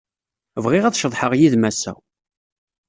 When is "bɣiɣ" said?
0.63-0.83